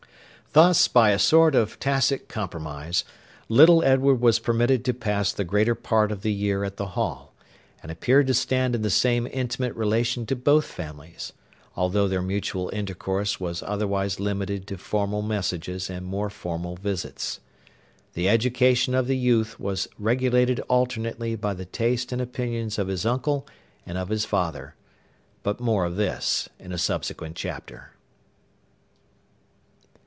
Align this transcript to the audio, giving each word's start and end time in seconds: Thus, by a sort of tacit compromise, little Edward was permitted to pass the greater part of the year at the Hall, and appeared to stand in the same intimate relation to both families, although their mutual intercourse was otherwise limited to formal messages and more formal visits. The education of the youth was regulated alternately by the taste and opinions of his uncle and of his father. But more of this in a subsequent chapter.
Thus, 0.53 0.89
by 0.89 1.11
a 1.11 1.17
sort 1.19 1.55
of 1.55 1.79
tacit 1.79 2.27
compromise, 2.27 3.05
little 3.47 3.81
Edward 3.85 4.19
was 4.19 4.37
permitted 4.37 4.83
to 4.83 4.93
pass 4.93 5.31
the 5.31 5.45
greater 5.45 5.75
part 5.75 6.11
of 6.11 6.23
the 6.23 6.33
year 6.33 6.65
at 6.65 6.75
the 6.75 6.87
Hall, 6.87 7.33
and 7.81 7.89
appeared 7.89 8.27
to 8.27 8.33
stand 8.33 8.75
in 8.75 8.81
the 8.81 8.89
same 8.89 9.25
intimate 9.31 9.73
relation 9.77 10.25
to 10.25 10.35
both 10.35 10.65
families, 10.65 11.31
although 11.77 12.09
their 12.09 12.21
mutual 12.21 12.69
intercourse 12.73 13.39
was 13.39 13.63
otherwise 13.63 14.19
limited 14.19 14.67
to 14.67 14.77
formal 14.77 15.21
messages 15.21 15.89
and 15.89 16.05
more 16.05 16.29
formal 16.29 16.75
visits. 16.75 17.39
The 18.11 18.27
education 18.27 18.93
of 18.93 19.07
the 19.07 19.15
youth 19.17 19.57
was 19.57 19.87
regulated 19.97 20.59
alternately 20.67 21.37
by 21.37 21.53
the 21.53 21.63
taste 21.65 22.11
and 22.11 22.21
opinions 22.21 22.77
of 22.77 22.89
his 22.89 23.05
uncle 23.05 23.47
and 23.85 23.97
of 23.97 24.09
his 24.09 24.25
father. 24.25 24.75
But 25.43 25.61
more 25.61 25.85
of 25.85 25.95
this 25.95 26.49
in 26.59 26.73
a 26.73 26.77
subsequent 26.77 27.37
chapter. 27.37 27.91